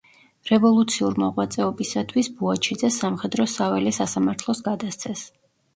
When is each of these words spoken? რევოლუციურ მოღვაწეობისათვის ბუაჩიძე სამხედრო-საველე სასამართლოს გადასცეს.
რევოლუციურ 0.51 1.19
მოღვაწეობისათვის 1.25 2.31
ბუაჩიძე 2.41 2.93
სამხედრო-საველე 2.99 3.95
სასამართლოს 4.01 4.69
გადასცეს. 4.73 5.29